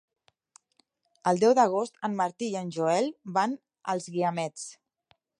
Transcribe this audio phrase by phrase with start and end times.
[1.31, 3.53] El deu d'agost en Martí i en Joel van
[3.95, 4.65] als Guiamets.